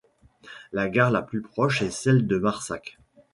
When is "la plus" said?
1.11-1.43